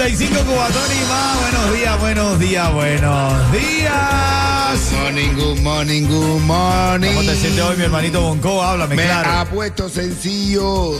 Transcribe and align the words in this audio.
Happy 0.00 0.12
birthday, 0.12 0.26
Ritmo 0.26 0.40
95 0.40 0.44
Cubatón 0.46 0.90
y 0.92 1.08
más. 1.08 1.40
Buenos 1.40 1.72
días, 1.78 2.00
buenos 2.00 2.38
días, 2.38 2.72
buenos 2.72 3.52
días. 3.52 4.92
Morning, 4.92 5.34
good 5.34 5.60
morning, 5.60 6.06
good 6.08 6.40
morning. 6.42 7.08
¿Cómo 7.14 7.22
te 7.22 7.36
sientes 7.36 7.62
hoy, 7.62 7.76
mi 7.76 7.84
hermanito 7.84 8.20
Bonco? 8.22 8.62
Háblame, 8.62 8.96
Me 8.96 9.04
claro. 9.04 9.30
ha 9.30 9.44
puesto 9.44 9.88
sencillo, 9.88 10.92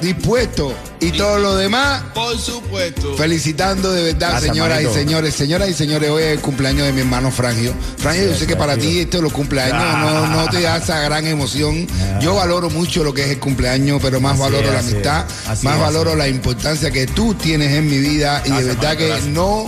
dispuesto 0.00 0.74
y 1.00 1.12
todo 1.12 1.38
lo 1.38 1.56
demás. 1.56 2.02
Por 2.14 2.38
supuesto. 2.38 3.16
Felicitando 3.16 3.92
de 3.92 4.02
verdad, 4.02 4.30
Gracias, 4.30 4.52
señoras 4.52 4.82
y 4.82 4.86
señores. 4.86 5.34
Señoras 5.34 5.68
y 5.68 5.74
señores, 5.74 6.10
hoy 6.10 6.22
es 6.22 6.32
el 6.32 6.40
cumpleaños 6.40 6.86
de 6.86 6.92
mi 6.92 7.00
hermano 7.00 7.30
Frangio. 7.30 7.72
Frangio, 7.96 8.28
yo 8.28 8.34
sé 8.34 8.46
que 8.46 8.56
para 8.56 8.76
ti 8.76 9.00
esto 9.00 9.22
los 9.22 9.32
cumpleaños 9.32 9.98
no, 9.98 10.26
no 10.26 10.48
te 10.48 10.60
da 10.62 10.76
esa 10.76 11.00
gran 11.00 11.26
emoción. 11.26 11.86
Yo 12.20 12.34
valoro 12.34 12.70
mucho 12.70 13.04
lo 13.04 13.14
que 13.14 13.24
es 13.24 13.30
el 13.30 13.38
cumpleaños, 13.38 14.00
pero 14.02 14.20
más 14.20 14.34
Así 14.34 14.42
valoro 14.42 14.66
es, 14.68 14.72
la 14.72 14.80
amistad, 14.80 15.24
más 15.46 15.58
es, 15.58 15.80
valoro 15.80 16.10
así 16.10 16.18
la 16.18 16.28
importancia 16.28 16.90
que 16.90 17.06
tú 17.06 17.34
tienes 17.34 17.72
en 17.72 17.88
mi 17.88 17.98
vida 17.98 18.42
y 18.44 18.50
de 18.50 18.64
verdad 18.64 18.96
que 18.96 19.08
gracias. 19.08 19.28
no. 19.28 19.66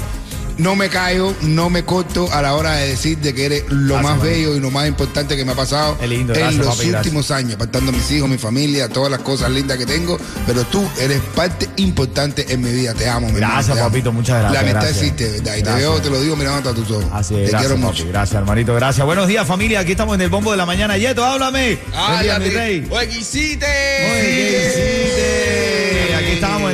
No 0.61 0.77
me 0.77 0.89
callo, 0.91 1.35
no 1.43 1.71
me 1.71 1.85
corto 1.85 2.31
a 2.33 2.43
la 2.43 2.55
hora 2.55 2.75
de 2.77 2.89
decir 2.89 3.17
de 3.19 3.33
que 3.35 3.47
eres 3.47 3.65
lo 3.69 3.95
Gracias, 3.95 4.03
más 4.13 4.23
bello 4.23 4.55
y 4.57 4.61
lo 4.61 4.71
más 4.71 4.87
importante 4.87 5.37
que 5.37 5.45
me 5.45 5.53
ha 5.53 5.55
pasado 5.55 5.97
lindo, 6.07 6.35
en 6.35 6.39
gracias, 6.41 6.57
los 6.65 6.77
papi, 6.77 6.89
gracias. 6.89 7.07
últimos 7.07 7.31
años, 7.31 7.55
apartando 7.55 7.91
a 7.91 7.95
mis 7.95 8.11
hijos, 8.11 8.29
mi 8.29 8.37
familia, 8.37 8.89
todas 8.89 9.11
las 9.11 9.21
cosas 9.21 9.51
lindas 9.51 9.79
que 9.79 9.87
tengo, 9.87 10.19
pero 10.47 10.65
tú 10.65 10.87
eres 11.01 11.21
parte 11.35 11.69
importante 11.77 12.45
en 12.53 12.61
mi 12.61 12.71
vida. 12.73 12.93
Te 12.95 13.09
amo, 13.09 13.29
mi 13.29 13.35
hermano, 13.37 13.55
Gracias, 13.55 13.75
te 13.75 13.81
amo. 13.81 13.91
papito, 13.91 14.13
muchas 14.13 14.41
gracias, 14.41 14.53
La 14.53 14.61
amistad 14.71 14.91
existe, 14.91 15.31
¿verdad? 15.31 15.57
Y 15.57 15.63
te 15.63 15.71
veo, 15.73 16.01
te 16.03 16.11
lo 16.11 16.21
digo 16.21 16.37
mirando 16.37 16.71
hasta 16.71 16.75
tus 16.83 16.91
ojos. 16.91 17.07
Así 17.13 17.35
es, 17.37 17.45
te 17.45 17.51
gracias, 17.51 17.61
quiero 17.73 17.75
papi. 17.87 17.99
mucho. 17.99 18.09
Gracias, 18.13 18.39
hermanito, 18.41 18.75
gracias. 18.75 19.07
Buenos 19.07 19.29
días, 19.29 19.47
familia. 19.47 19.81
Aquí 19.81 19.93
estamos 19.93 20.15
en 20.15 20.21
el 20.21 20.29
bombo 20.29 20.51
de 20.51 20.57
la 20.59 20.67
mañana. 20.67 20.99
Yeto, 20.99 21.25
háblame. 21.25 21.79
Buen 22.09 22.23
día, 22.23 22.39
mi 22.39 22.49
rey. 22.51 22.87
Oye, 22.91 23.09
quisiste. 23.09 23.67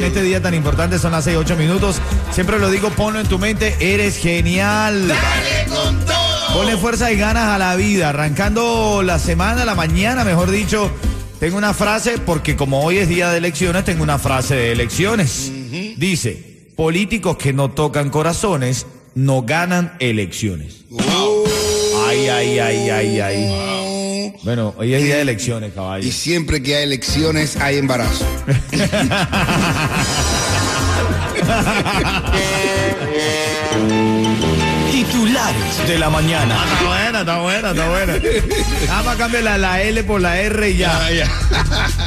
Este 0.06 0.22
día 0.22 0.40
tan 0.40 0.54
importante, 0.54 0.98
son 0.98 1.12
las 1.12 1.24
6, 1.24 1.36
8 1.38 1.56
minutos. 1.56 2.00
Siempre 2.32 2.58
lo 2.58 2.70
digo, 2.70 2.90
ponlo 2.90 3.20
en 3.20 3.26
tu 3.26 3.38
mente, 3.38 3.76
eres 3.80 4.16
genial. 4.16 5.12
Ponle 6.52 6.76
fuerza 6.76 7.12
y 7.12 7.16
ganas 7.16 7.48
a 7.48 7.58
la 7.58 7.76
vida. 7.76 8.10
Arrancando 8.10 9.02
la 9.02 9.18
semana, 9.18 9.64
la 9.64 9.74
mañana, 9.74 10.24
mejor 10.24 10.50
dicho, 10.50 10.90
tengo 11.40 11.58
una 11.58 11.74
frase, 11.74 12.18
porque 12.18 12.56
como 12.56 12.82
hoy 12.82 12.98
es 12.98 13.08
día 13.08 13.30
de 13.30 13.38
elecciones, 13.38 13.84
tengo 13.84 14.02
una 14.02 14.18
frase 14.18 14.54
de 14.54 14.72
elecciones. 14.72 15.52
Dice, 15.96 16.70
políticos 16.76 17.36
que 17.36 17.52
no 17.52 17.70
tocan 17.70 18.10
corazones 18.10 18.86
no 19.14 19.42
ganan 19.42 19.96
elecciones. 19.98 20.84
Ay, 22.08 22.28
ay, 22.28 22.58
ay, 22.58 22.90
ay, 22.90 23.20
ay. 23.20 23.75
Bueno, 24.46 24.72
hoy 24.78 24.94
es 24.94 25.02
día 25.02 25.16
de 25.16 25.22
elecciones, 25.22 25.72
caballo. 25.74 26.06
Y 26.06 26.12
siempre 26.12 26.62
que 26.62 26.76
hay 26.76 26.84
elecciones 26.84 27.56
hay 27.56 27.78
embarazo. 27.78 28.24
Titulares 34.92 35.88
de 35.88 35.98
la 35.98 36.10
mañana. 36.10 36.62
Está 36.62 36.84
buena, 36.86 37.22
está 37.22 37.40
buena, 37.40 37.70
está 37.70 37.88
buena. 37.88 38.12
Nada 38.86 39.02
más 39.02 39.16
cambia 39.16 39.42
la, 39.42 39.58
la 39.58 39.82
L 39.82 40.04
por 40.04 40.20
la 40.20 40.40
R 40.40 40.70
y 40.70 40.76
ya. 40.76 40.96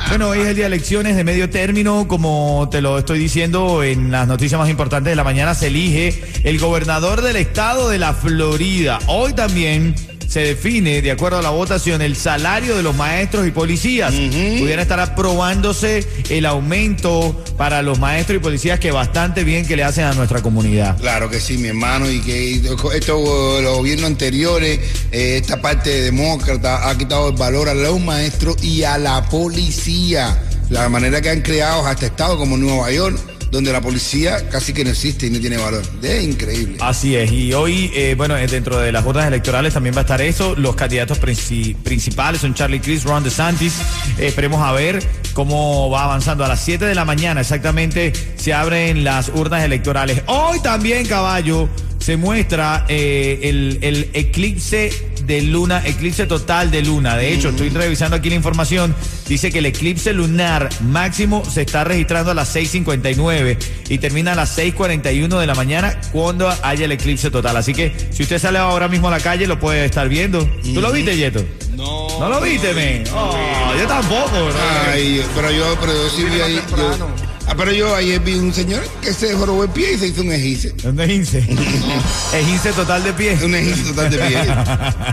Bueno, 0.07 0.29
hoy 0.29 0.39
es 0.39 0.47
el 0.47 0.55
día 0.55 0.69
de 0.69 0.75
elecciones 0.75 1.17
de 1.17 1.25
medio 1.25 1.49
término. 1.49 2.07
Como 2.07 2.69
te 2.71 2.81
lo 2.81 2.99
estoy 2.99 3.19
diciendo 3.19 3.83
en 3.83 4.11
las 4.11 4.29
noticias 4.29 4.57
más 4.57 4.69
importantes 4.69 5.11
de 5.11 5.17
la 5.17 5.25
mañana, 5.25 5.55
se 5.55 5.67
elige 5.67 6.23
el 6.45 6.57
gobernador 6.57 7.21
del 7.21 7.35
estado 7.35 7.89
de 7.89 7.99
la 7.99 8.13
Florida. 8.13 8.99
Hoy 9.07 9.33
también 9.33 9.93
se 10.29 10.41
define, 10.41 11.01
de 11.01 11.09
acuerdo 11.09 11.39
a 11.39 11.41
la 11.41 11.49
votación, 11.49 12.03
el 12.03 12.15
salario 12.15 12.77
de 12.77 12.83
los 12.83 12.95
maestros 12.95 13.47
y 13.47 13.51
policías. 13.51 14.13
Pudiera 14.13 14.83
estar 14.83 14.99
aprobándose 14.99 16.07
el 16.29 16.45
aumento 16.45 17.43
para 17.57 17.81
los 17.81 17.97
maestros 17.97 18.37
y 18.37 18.39
policías 18.39 18.79
que 18.79 18.91
bastante 18.91 19.43
bien 19.43 19.65
que 19.65 19.75
le 19.75 19.83
hacen 19.83 20.05
a 20.05 20.13
nuestra 20.13 20.43
comunidad. 20.43 20.97
Claro 20.99 21.31
que 21.31 21.39
sí, 21.39 21.57
mi 21.57 21.69
hermano, 21.69 22.09
y 22.09 22.21
que 22.21 22.61
esto, 22.93 23.61
los 23.61 23.77
gobiernos 23.77 24.05
anteriores, 24.05 24.79
eh, 25.11 25.37
esta 25.41 25.61
parte 25.61 25.89
demócrata 26.03 26.89
ha 26.89 26.95
quitado 26.95 27.29
el 27.29 27.35
valor 27.35 27.67
a 27.67 27.73
los 27.73 27.99
maestros 27.99 28.63
y 28.63 28.83
a 28.83 28.99
la 28.99 29.27
policía. 29.29 30.43
La 30.69 30.87
manera 30.89 31.19
que 31.21 31.31
han 31.31 31.41
creado 31.41 31.87
hasta 31.87 32.05
estados 32.05 32.37
como 32.37 32.55
Nueva 32.55 32.91
York, 32.91 33.17
donde 33.51 33.71
la 33.71 33.81
policía 33.81 34.47
casi 34.49 34.73
que 34.73 34.83
no 34.83 34.91
existe 34.91 35.27
y 35.27 35.29
no 35.31 35.39
tiene 35.39 35.57
valor. 35.57 35.81
Es 36.03 36.23
increíble. 36.23 36.77
Así 36.79 37.15
es, 37.15 37.31
y 37.31 37.53
hoy, 37.53 37.91
eh, 37.95 38.13
bueno, 38.17 38.37
eh, 38.37 38.47
dentro 38.47 38.79
de 38.79 38.91
las 38.91 39.03
jornadas 39.03 39.27
electorales 39.29 39.73
también 39.73 39.95
va 39.95 39.99
a 39.99 40.01
estar 40.01 40.21
eso. 40.21 40.55
Los 40.55 40.75
candidatos 40.75 41.19
princi- 41.19 41.75
principales 41.75 42.41
son 42.41 42.53
Charlie 42.53 42.79
Cris, 42.79 43.03
Ron 43.03 43.23
DeSantis. 43.23 43.73
Eh, 44.17 44.27
esperemos 44.27 44.61
a 44.61 44.71
ver 44.71 45.01
cómo 45.33 45.89
va 45.89 46.03
avanzando. 46.05 46.43
A 46.45 46.47
las 46.47 46.61
7 46.63 46.85
de 46.85 46.95
la 46.95 47.05
mañana 47.05 47.41
exactamente 47.41 48.13
se 48.35 48.53
abren 48.53 49.03
las 49.03 49.29
urnas 49.29 49.63
electorales. 49.63 50.21
Hoy 50.27 50.59
también, 50.61 51.05
caballo, 51.07 51.67
se 51.99 52.17
muestra 52.17 52.85
el, 52.87 53.79
el 53.81 54.09
eclipse 54.13 54.91
de 55.29 55.43
luna, 55.43 55.83
eclipse 55.85 56.25
total 56.25 56.71
de 56.71 56.81
luna. 56.81 57.15
De 57.15 57.31
hecho, 57.31 57.49
estoy 57.49 57.69
revisando 57.69 58.15
aquí 58.15 58.29
la 58.29 58.35
información. 58.35 58.95
Dice 59.27 59.51
que 59.51 59.59
el 59.59 59.67
eclipse 59.67 60.11
lunar 60.11 60.69
máximo 60.81 61.45
se 61.45 61.61
está 61.61 61.83
registrando 61.83 62.31
a 62.31 62.33
las 62.33 62.55
6.59 62.55 63.57
y 63.89 63.99
termina 63.99 64.31
a 64.31 64.35
las 64.35 64.57
6.41 64.57 65.39
de 65.39 65.45
la 65.45 65.53
mañana 65.53 66.01
cuando 66.11 66.49
haya 66.63 66.85
el 66.85 66.91
eclipse 66.93 67.29
total. 67.29 67.55
Así 67.57 67.75
que 67.75 67.95
si 68.09 68.23
usted 68.23 68.39
sale 68.39 68.57
ahora 68.57 68.87
mismo 68.87 69.07
a 69.07 69.11
la 69.11 69.19
calle, 69.19 69.45
lo 69.45 69.59
puede 69.59 69.85
estar 69.85 70.09
viendo. 70.09 70.43
¿Tú 70.63 70.81
lo 70.81 70.91
viste, 70.91 71.15
Yeto? 71.15 71.45
No. 71.75 72.07
¿No 72.19 72.27
lo 72.27 72.41
viste, 72.41 72.73
men? 72.73 73.03
Oh, 73.13 73.35
yo 73.79 73.85
tampoco, 73.87 74.31
bro. 74.31 74.53
Ay, 74.91 75.23
pero 75.35 75.51
yo, 75.51 75.77
pero 75.79 75.93
yo 75.93 76.09
sí 76.09 76.23
vi 76.23 76.41
ahí. 76.41 76.59
yo- 76.75 77.28
ah, 77.49 77.53
pero 77.57 77.71
yo 77.71 77.93
ayer 77.95 78.19
vi 78.21 78.35
un 78.35 78.53
señor 78.53 78.81
que 79.01 79.13
se 79.13 79.33
jorobó 79.33 79.63
el 79.63 79.69
pie 79.69 79.93
y 79.93 79.97
se 79.97 80.07
hizo 80.07 80.21
un 80.21 80.31
ejice. 80.31 80.73
¿Dónde 80.83 81.03
es 81.05 81.09
Ince? 81.11 81.39
Es 81.39 82.47
Ince 82.47 82.71
total 82.73 83.03
de 83.03 83.13
pie. 83.13 83.37
Un 83.43 83.55
ejice 83.55 83.89
total 83.91 84.09
de 84.11 84.17
pie. 84.19 84.37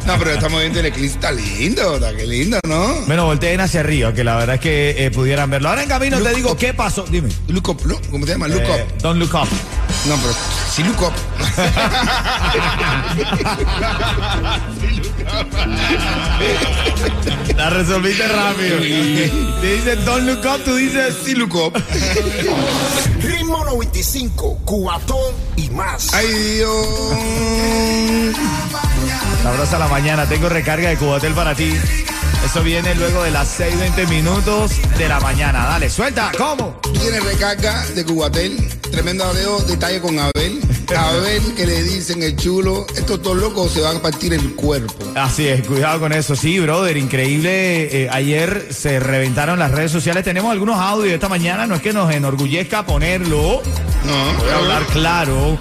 No, 0.07 0.19
pero 0.19 0.31
estamos 0.33 0.61
viendo 0.61 0.81
el 0.81 0.87
eclipse, 0.87 1.15
está 1.17 1.33
lindo, 1.33 1.95
está 1.97 2.15
que 2.17 2.27
lindo, 2.27 2.59
¿no? 2.67 2.95
Bueno, 3.07 3.25
volteen 3.27 3.61
hacia 3.61 3.81
arriba, 3.81 4.13
que 4.15 4.23
la 4.25 4.37
verdad 4.37 4.55
es 4.57 4.61
que 4.61 5.07
eh, 5.07 5.11
pudieran 5.11 5.51
verlo. 5.51 5.69
Ahora 5.71 5.83
en 5.83 5.89
camino 5.89 6.21
te 6.21 6.35
digo 6.35 6.53
up. 6.53 6.59
qué 6.59 6.73
pasó. 6.75 7.05
Dime. 7.11 7.29
Look 7.49 7.69
up, 7.69 7.81
¿no? 7.87 7.97
¿Cómo 8.11 8.27
se 8.27 8.33
llama? 8.33 8.49
Look 8.49 8.63
Eh, 8.63 8.85
up. 8.87 9.03
don't 9.03 9.19
look 9.19 9.35
up. 9.35 9.49
No, 10.07 10.17
pero 10.17 10.35
si 10.77 10.83
look 10.83 11.01
up. 11.01 11.13
La 17.57 17.71
resolviste 17.71 18.29
rápido. 18.29 18.77
Te 19.63 19.73
dice 19.73 19.97
don't 20.05 20.27
look 20.27 20.45
up, 20.45 20.63
tú 20.65 20.75
dices 20.75 21.17
Si 21.25 21.35
look 21.35 21.55
up. 21.55 21.83
Ritmo 23.23 23.65
95, 23.65 24.59
cuatón 24.67 25.35
y 25.57 25.71
más. 25.71 26.13
Ay, 26.13 26.27
Dios. 26.29 26.87
Sabrosa 29.43 29.79
la 29.79 29.89
mañana, 29.89 30.27
tengo 30.27 30.51
recarga 30.51 30.91
de 30.91 30.99
Cubatel 30.99 31.33
para 31.33 31.55
ti. 31.55 31.73
Eso 32.45 32.63
viene 32.63 32.95
luego 32.95 33.23
de 33.25 33.31
las 33.31 33.59
6.20 33.61 34.09
minutos 34.09 34.73
de 34.99 35.09
la 35.09 35.19
mañana. 35.21 35.65
Dale, 35.67 35.91
suelta, 35.91 36.31
¿cómo? 36.39 36.79
Tú 36.83 36.93
tienes 36.93 37.23
recarga 37.25 37.85
de 37.87 38.05
Cubatel. 38.05 38.57
Tremendo 38.91 39.25
areo, 39.25 39.61
detalle 39.61 40.01
con 40.01 40.19
Abel. 40.19 40.61
Abel 40.97 41.55
que 41.55 41.67
le 41.67 41.83
dicen 41.83 42.23
el 42.23 42.37
chulo. 42.37 42.87
Estos 42.95 43.21
dos 43.23 43.37
locos 43.37 43.73
se 43.73 43.81
van 43.81 43.97
a 43.97 44.03
partir 44.03 44.33
el 44.33 44.55
cuerpo. 44.55 44.95
Así 45.17 45.49
es, 45.49 45.67
cuidado 45.67 46.01
con 46.01 46.13
eso. 46.13 46.37
Sí, 46.37 46.59
brother, 46.61 46.97
increíble. 46.97 48.05
Eh, 48.05 48.09
ayer 48.11 48.69
se 48.71 49.01
reventaron 49.01 49.59
las 49.59 49.73
redes 49.73 49.91
sociales. 49.91 50.23
Tenemos 50.25 50.53
algunos 50.53 50.79
audios 50.79 51.15
esta 51.15 51.29
mañana. 51.29 51.67
No 51.67 51.75
es 51.75 51.83
que 51.83 51.93
nos 51.93 52.13
enorgullezca 52.15 52.87
ponerlo. 52.87 53.61
No, 54.05 54.39
Voy 54.39 54.51
a 54.51 54.57
hablar 54.57 54.87
claro. 54.87 55.59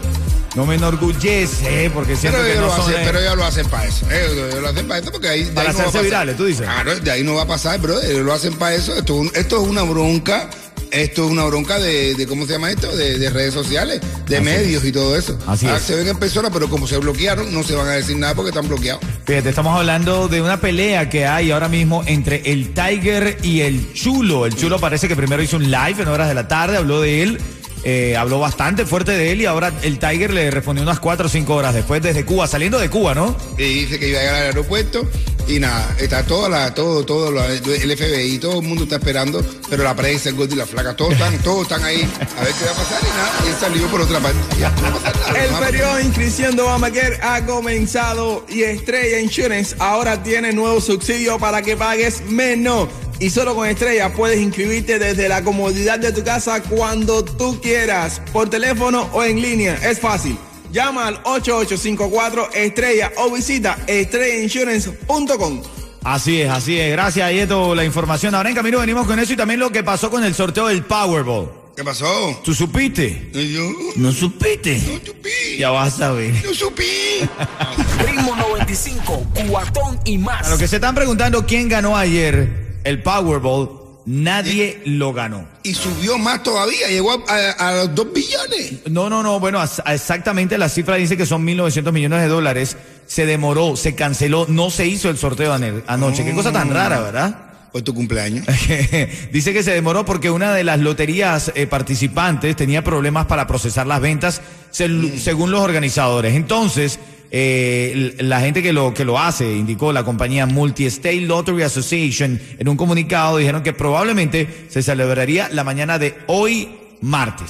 No 0.56 0.66
me 0.66 0.76
enorgullece, 0.76 1.90
porque 1.94 2.16
siento 2.16 2.40
Pero 2.42 2.54
que 2.54 2.60
no 2.62 2.68
lo 2.68 2.76
son... 2.76 2.94
pero 3.04 3.20
ellos 3.20 3.36
lo 3.36 3.46
hacen 3.46 3.68
para 3.68 3.86
eso. 3.86 4.06
Ellos, 4.10 4.32
ellos 4.52 4.62
lo 4.62 4.70
hacen 4.70 4.88
para 4.88 5.00
eso 5.02 5.12
porque 5.12 5.28
ahí. 5.28 5.44
de 5.44 5.52
Para 5.52 5.70
ahí 5.70 5.74
no 5.74 5.80
va 5.80 5.86
a 5.86 5.88
hacerse 5.90 5.98
pasar. 5.98 6.04
virales, 6.04 6.38
tú 6.38 6.46
dices. 6.46 6.62
Claro, 6.66 6.96
de 7.00 7.12
ahí 7.12 7.24
no 7.24 7.34
va 7.36 7.42
a 7.44 7.48
pasar, 7.48 7.80
bro. 7.80 8.02
Ellos 8.02 8.22
lo 8.24 8.34
hacen 8.34 8.54
para 8.54 8.74
eso. 8.76 8.96
Esto, 8.96 9.22
esto 9.34 9.62
es 9.62 9.68
una 9.68 9.84
bronca. 9.84 10.50
Esto 10.92 11.26
es 11.26 11.32
una 11.32 11.44
bronca 11.46 11.78
de, 11.80 12.14
de 12.14 12.26
¿cómo 12.28 12.46
se 12.46 12.54
llama 12.54 12.70
esto? 12.72 12.96
De, 12.96 13.18
de 13.18 13.30
redes 13.30 13.54
sociales, 13.54 14.00
de 14.28 14.36
Así 14.38 14.46
medios 14.46 14.86
y 14.86 14.92
todo 14.94 15.18
eso. 15.18 15.38
Así 15.46 15.68
Ah, 15.68 15.76
es. 15.78 15.82
Se 15.84 15.96
ven 15.96 16.08
en 16.08 16.18
persona, 16.18 16.50
pero 16.52 16.70
como 16.70 16.88
se 16.88 16.98
bloquearon, 17.00 17.54
no 17.54 17.64
se 17.64 17.76
van 17.76 17.88
a 17.88 17.92
decir 17.94 18.16
nada 18.16 18.34
porque 18.36 18.50
están 18.50 18.68
bloqueados. 18.68 19.02
Fíjate, 19.26 19.50
estamos 19.50 19.78
hablando 19.78 20.30
de 20.30 20.42
una 20.42 20.62
pelea 20.62 21.10
que 21.10 21.26
hay 21.26 21.52
ahora 21.52 21.68
mismo 21.68 22.04
entre 22.06 22.50
el 22.50 22.74
Tiger 22.74 23.40
y 23.42 23.62
el 23.62 23.92
Chulo. 23.94 24.46
El 24.46 24.56
Chulo 24.56 24.80
parece 24.80 25.10
que 25.10 25.16
primero 25.18 25.42
hizo 25.44 25.58
un 25.58 25.70
live 25.70 25.96
en 26.04 26.08
horas 26.08 26.30
de 26.30 26.36
la 26.36 26.48
tarde, 26.48 26.78
habló 26.78 27.02
de 27.02 27.24
él. 27.24 27.42
Eh, 27.86 28.18
habló 28.18 28.40
bastante 28.40 28.86
fuerte 28.86 29.12
de 29.14 29.32
él 29.32 29.42
y 29.42 29.46
ahora 29.46 29.72
el 29.84 29.98
Tiger 30.00 30.34
le 30.34 30.52
respondió 30.52 30.84
unas 30.84 31.00
cuatro 31.00 31.28
o 31.28 31.30
cinco 31.30 31.56
horas 31.56 31.74
después 31.74 32.02
desde 32.02 32.26
Cuba, 32.26 32.48
saliendo 32.48 32.78
de 32.80 32.90
Cuba, 32.90 33.16
¿no? 33.16 33.36
Y 33.58 33.64
dice 33.86 33.98
que 34.00 34.10
iba 34.10 34.20
a 34.20 34.22
llegar 34.22 34.36
al 34.38 34.44
aeropuerto 34.48 35.08
y 35.48 35.60
nada, 35.60 35.96
está 36.00 36.24
toda 36.24 36.50
la, 36.50 36.74
todo, 36.74 37.06
todo, 37.06 37.32
la- 37.32 37.46
el 37.46 37.62
FBI, 37.98 38.40
todo 38.40 38.60
el 38.62 38.68
mundo 38.68 38.84
está 38.86 38.96
esperando, 38.96 39.46
pero 39.70 39.84
la 39.84 39.96
prensa, 39.96 40.30
el 40.30 40.36
gordo 40.36 40.56
y 40.56 40.58
la 40.58 40.66
flaca, 40.66 40.96
todos 40.96 41.14
están, 41.14 41.38
todos 41.44 41.62
están 41.62 41.84
ahí 41.84 42.02
a 42.02 42.44
ver 42.44 42.54
qué 42.54 42.66
va 42.66 42.72
a 42.72 42.76
pasar 42.76 43.00
y 43.04 43.18
nada, 43.18 43.32
y 43.46 43.50
él 43.50 43.56
salió 43.60 43.88
por 43.88 44.02
otra 44.02 44.20
parte. 44.20 44.40
Ya, 44.60 44.72
no 44.72 44.90
nada, 44.90 45.46
El 45.46 45.52
no 45.52 45.60
periodo 45.60 45.96
de 45.98 46.04
inscripción 46.04 46.56
de 46.56 46.64
Obamacare 46.64 47.20
ha 47.22 47.46
comenzado 47.46 48.44
y 48.50 48.64
Estrella 48.64 49.20
Insurance 49.20 49.76
ahora 49.78 50.24
tiene 50.24 50.52
nuevo 50.52 50.82
subsidio 50.82 51.38
para 51.38 51.62
que 51.62 51.78
pagues 51.78 52.24
menos. 52.28 52.90
Y 53.20 53.30
solo 53.30 53.56
con 53.56 53.68
Estrella 53.68 54.12
puedes 54.14 54.40
inscribirte 54.42 55.00
desde 55.00 55.30
la 55.30 55.44
comodidad 55.44 56.00
de 56.00 56.12
tu 56.12 56.24
casa 56.24 56.62
cuando 56.62 57.24
tú 57.24 57.60
quieras, 57.62 58.22
por 58.34 58.50
teléfono 58.50 59.10
o 59.14 59.24
en 59.24 59.42
línea. 59.42 59.76
Es 59.90 60.00
fácil. 60.00 60.38
Llama 60.72 61.08
al 61.08 61.22
8854 61.24 62.50
Estrella 62.54 63.12
o 63.18 63.32
visita 63.32 63.78
estrellainsurance.com. 63.88 65.62
Así 66.04 66.42
es, 66.42 66.50
así 66.50 66.78
es. 66.80 66.92
Gracias, 66.92 67.32
Yeto, 67.32 67.74
la 67.74 67.86
información. 67.86 68.36
Ahora 68.36 68.50
en 68.50 68.56
camino 68.56 68.80
venimos 68.80 69.08
con 69.08 69.18
eso 69.20 69.34
y 69.34 69.38
también 69.38 69.60
lo 69.60 69.72
que 69.72 69.84
pasó 69.84 70.10
con 70.12 70.24
el 70.24 70.36
sorteo 70.36 70.68
del 70.68 70.84
Powerball. 70.84 71.50
¿Qué 71.76 71.84
pasó? 71.84 72.40
¿Tú 72.44 72.54
supiste? 72.54 73.30
Y 73.34 73.54
yo, 73.54 73.64
¿No 73.96 74.12
supiste? 74.12 74.78
no 74.78 75.06
supí, 75.06 75.58
Ya 75.58 75.72
vas 75.72 76.00
a 76.02 76.12
ver. 76.12 76.34
no 76.46 76.54
supí. 76.54 76.84
Ritmo 78.06 78.36
95, 78.36 79.26
cuatón 79.50 80.00
y 80.06 80.18
más. 80.18 80.48
A 80.48 80.52
lo 80.52 80.58
que 80.58 80.68
se 80.68 80.76
están 80.76 80.94
preguntando 80.96 81.46
quién 81.46 81.68
ganó 81.68 81.98
ayer 81.98 82.75
el 82.86 83.02
Powerball, 83.04 83.70
nadie 84.06 84.82
lo 84.86 85.12
ganó. 85.14 85.48
Y 85.64 85.74
subió 85.74 86.18
más 86.18 86.44
todavía, 86.44 86.88
llegó 86.88 87.12
a, 87.12 87.34
a- 87.58 87.70
a 87.70 87.76
los 87.76 87.96
2 87.96 88.08
billones. 88.14 88.74
No, 88.90 89.10
no, 89.10 89.22
no. 89.24 89.40
Bueno, 89.40 89.60
as- 89.60 89.82
exactamente 89.88 90.58
la 90.58 90.70
cifra 90.70 90.96
dice 90.96 91.18
que 91.18 91.26
son 91.26 91.46
1.900 91.46 91.92
millones 91.92 92.22
de 92.22 92.28
dólares. 92.28 92.78
Se 93.08 93.26
demoró, 93.26 93.76
se 93.76 93.94
canceló, 93.96 94.46
no 94.48 94.70
se 94.70 94.88
hizo 94.88 95.10
el 95.10 95.18
sorteo 95.18 95.54
anoche. 95.88 96.24
Qué 96.24 96.34
cosa 96.34 96.52
tan 96.52 96.72
rara, 96.72 97.00
¿verdad? 97.02 97.42
Por 97.72 97.82
tu 97.82 97.94
cumpleaños. 97.94 98.46
Dice 99.34 99.52
que 99.52 99.62
se 99.62 99.72
demoró 99.72 100.06
porque 100.06 100.30
una 100.32 100.54
de 100.54 100.64
las 100.64 100.80
loterías 100.80 101.52
eh, 101.56 101.68
participantes 101.68 102.56
tenía 102.56 102.84
problemas 102.86 103.26
para 103.26 103.48
procesar 103.48 103.86
las 103.86 104.00
ventas, 104.00 104.42
sel- 104.72 105.18
según 105.20 105.52
los 105.52 105.60
organizadores. 105.62 106.36
Entonces, 106.36 107.00
eh, 107.32 108.16
la 108.20 108.40
gente 108.40 108.62
que 108.62 108.74
lo, 108.74 108.94
que 108.94 109.06
lo 109.06 109.20
hace, 109.20 109.56
indicó 109.56 109.92
la 109.92 110.04
compañía 110.04 110.46
Multi-State 110.46 111.22
Lottery 111.22 111.64
Association, 111.64 112.40
en 112.58 112.70
un 112.70 112.78
comunicado 112.78 113.38
dijeron 113.38 113.64
que 113.64 113.74
probablemente 113.74 114.68
se 114.70 114.84
celebraría 114.84 115.50
la 115.50 115.64
mañana 115.64 115.98
de 116.00 116.16
hoy, 116.28 116.70
martes. 117.02 117.50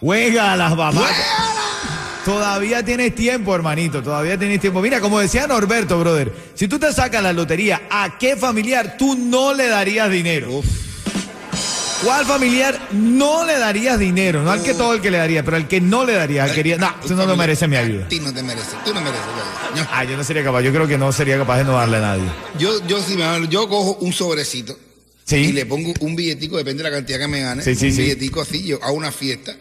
Juega 0.00 0.56
las 0.56 0.76
mamás. 0.76 1.12
Todavía 2.24 2.84
tienes 2.84 3.14
tiempo, 3.14 3.54
hermanito, 3.54 4.02
todavía 4.02 4.38
tienes 4.38 4.60
tiempo. 4.60 4.80
Mira, 4.80 5.00
como 5.00 5.18
decía 5.18 5.46
Norberto, 5.46 5.98
brother, 5.98 6.32
si 6.54 6.68
tú 6.68 6.78
te 6.78 6.92
sacas 6.92 7.22
la 7.22 7.32
lotería, 7.32 7.82
¿a 7.90 8.16
qué 8.16 8.36
familiar 8.36 8.96
tú 8.96 9.16
no 9.16 9.52
le 9.54 9.66
darías 9.66 10.08
dinero? 10.08 10.58
Uf. 10.58 10.81
¿Cuál 12.04 12.26
familiar 12.26 12.88
no 12.92 13.44
le 13.46 13.58
darías 13.58 13.98
dinero? 13.98 14.42
No 14.42 14.50
al 14.50 14.62
que 14.62 14.74
todo 14.74 14.92
el 14.94 15.00
que 15.00 15.10
le 15.10 15.18
daría, 15.18 15.44
pero 15.44 15.56
al 15.56 15.68
que 15.68 15.80
no 15.80 16.04
le 16.04 16.14
daría, 16.14 16.44
al 16.44 16.52
quería, 16.54 16.76
no, 16.76 16.92
tú 17.06 17.14
no 17.14 17.26
lo 17.26 17.36
mereces 17.36 17.68
mi 17.68 17.76
ayuda. 17.76 18.06
A 18.06 18.08
ti 18.08 18.18
no 18.18 18.34
te 18.34 18.42
mereces, 18.42 18.74
tú 18.84 18.92
no 18.92 19.00
mereces 19.00 19.26
la 19.26 19.68
ayuda. 19.80 19.88
Ah, 19.92 20.04
yo 20.04 20.16
no 20.16 20.24
sería 20.24 20.42
capaz, 20.42 20.62
yo 20.62 20.72
creo 20.72 20.88
que 20.88 20.98
no 20.98 21.12
sería 21.12 21.38
capaz 21.38 21.58
de 21.58 21.64
no 21.64 21.72
darle 21.74 21.98
a 21.98 22.00
nadie. 22.00 22.24
Yo, 22.58 22.84
yo 22.88 23.00
sí 23.00 23.16
me 23.16 23.46
yo 23.48 23.68
cojo 23.68 23.98
un 24.00 24.12
sobrecito 24.12 24.76
Sí. 25.24 25.36
y 25.36 25.52
le 25.52 25.64
pongo 25.66 25.92
un 26.00 26.16
billetico, 26.16 26.56
depende 26.56 26.82
de 26.82 26.90
la 26.90 26.96
cantidad 26.96 27.18
que 27.20 27.28
me 27.28 27.40
gane. 27.40 27.62
Sí, 27.62 27.76
sí, 27.76 27.90
un 27.90 27.96
billetico 27.96 28.40
así, 28.42 28.64
yo 28.66 28.82
hago 28.82 28.94
una 28.96 29.12
fiesta 29.12 29.54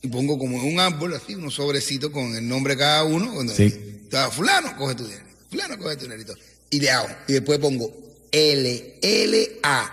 y 0.00 0.06
pongo 0.08 0.38
como 0.38 0.58
un 0.62 0.78
árbol 0.78 1.14
así, 1.14 1.34
unos 1.34 1.54
sobrecitos 1.54 2.10
con 2.10 2.36
el 2.36 2.48
nombre 2.48 2.74
de 2.74 2.78
cada 2.80 3.02
uno. 3.02 3.32
Cuando 3.34 3.52
Sí. 3.52 3.64
está, 4.04 4.30
fulano, 4.30 4.76
coge 4.76 4.94
tu 4.94 5.04
dinero. 5.04 5.24
Fulano, 5.50 5.76
coge 5.78 5.96
tu 5.96 6.04
dinerito. 6.04 6.34
Y 6.70 6.78
le 6.78 6.90
hago. 6.92 7.08
Y 7.26 7.32
después 7.32 7.58
pongo 7.58 7.90
L, 8.30 8.94
L, 9.02 9.50
A, 9.64 9.90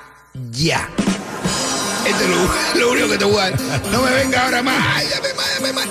ya. 0.51 0.87
Esto 2.07 2.23
es 2.23 2.79
lo, 2.79 2.91
único 2.91 3.09
que 3.09 3.17
te 3.17 3.25
voy. 3.25 3.51
No 3.91 4.01
me 4.01 4.11
venga 4.11 4.45
ahora 4.45 4.63
más. 4.63 5.03
Más. 5.73 5.87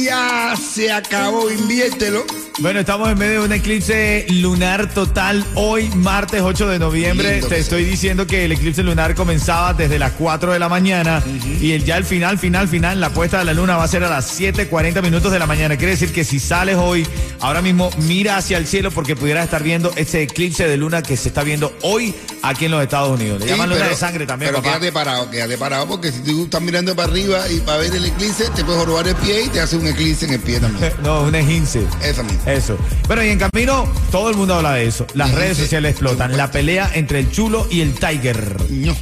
Ya 0.00 0.54
se 0.56 0.90
acabó, 0.90 1.50
inviértelo. 1.50 2.24
Bueno, 2.60 2.80
estamos 2.80 3.08
en 3.08 3.16
medio 3.18 3.40
de 3.40 3.46
un 3.46 3.52
eclipse 3.52 4.26
lunar 4.30 4.92
total 4.92 5.44
hoy, 5.54 5.88
martes 5.90 6.40
8 6.42 6.66
de 6.66 6.80
noviembre. 6.80 7.34
Lindo 7.34 7.46
Te 7.46 7.60
estoy 7.60 7.82
sea. 7.84 7.90
diciendo 7.92 8.26
que 8.26 8.44
el 8.46 8.50
eclipse 8.50 8.82
lunar 8.82 9.14
comenzaba 9.14 9.74
desde 9.74 9.96
las 9.96 10.10
4 10.14 10.52
de 10.52 10.58
la 10.58 10.68
mañana 10.68 11.22
y 11.60 11.70
el, 11.70 11.84
ya 11.84 11.96
el 11.96 12.04
final, 12.04 12.36
final, 12.36 12.66
final, 12.66 13.00
la 13.00 13.10
puesta 13.10 13.38
de 13.38 13.44
la 13.44 13.54
luna 13.54 13.76
va 13.76 13.84
a 13.84 13.88
ser 13.88 14.02
a 14.02 14.10
las 14.10 14.40
7:40 14.40 15.00
minutos 15.02 15.30
de 15.30 15.38
la 15.38 15.46
mañana. 15.46 15.76
Quiere 15.76 15.92
decir 15.92 16.12
que 16.12 16.24
si 16.24 16.40
sales 16.40 16.74
hoy, 16.76 17.06
ahora 17.38 17.62
mismo 17.62 17.90
mira 17.98 18.36
hacia 18.36 18.58
el 18.58 18.66
cielo 18.66 18.90
porque 18.90 19.14
pudieras 19.14 19.44
estar 19.44 19.62
viendo 19.62 19.92
ese 19.94 20.22
eclipse 20.22 20.66
de 20.66 20.76
luna 20.76 21.00
que 21.00 21.16
se 21.16 21.28
está 21.28 21.44
viendo 21.44 21.72
hoy 21.82 22.12
aquí 22.42 22.64
en 22.64 22.72
los 22.72 22.82
Estados 22.82 23.20
Unidos. 23.20 23.38
Le 23.38 23.46
Sí, 23.46 23.52
llaman 23.52 23.68
luna 23.68 23.82
pero- 23.82 23.90
de 23.90 23.96
sangre 23.96 24.26
también, 24.26 24.50
Pero 24.50 24.62
papá. 24.64 24.78
quédate 24.80 24.92
parado, 24.92 25.30
quédate 25.30 25.58
parado, 25.58 25.86
porque 25.86 26.10
si 26.10 26.18
tú 26.24 26.42
estás 26.44 26.60
mirando 26.60 26.96
para 26.96 27.08
arriba 27.08 27.48
y 27.52 27.60
para 27.60 27.78
ver 27.78 27.94
el 27.94 28.04
eclipse, 28.04 28.50
te 28.56 28.64
puedes 28.64 28.84
robar 28.84 29.06
el 29.06 29.14
pie 29.14 29.44
y 29.44 29.48
te 29.48 29.60
hace 29.60 29.76
un 29.76 29.86
eclipse 29.86 30.24
en 30.24 30.32
el 30.32 30.40
pie 30.40 30.58
también. 30.58 30.92
No, 31.04 31.22
un 31.22 31.34
ejince. 31.36 31.82
Esa 32.02 32.24
misma. 32.24 32.47
Eso. 32.48 32.78
Bueno, 33.06 33.22
y 33.22 33.28
en 33.28 33.38
camino, 33.38 33.86
todo 34.10 34.30
el 34.30 34.36
mundo 34.36 34.54
habla 34.54 34.72
de 34.72 34.86
eso. 34.86 35.06
Las 35.14 35.32
redes 35.34 35.58
sociales 35.58 35.92
explotan. 35.92 36.36
La 36.36 36.50
pelea 36.50 36.90
entre 36.94 37.20
el 37.20 37.30
chulo 37.30 37.66
y 37.70 37.82
el 37.82 37.94
tiger. 37.94 38.56
No. 38.70 38.96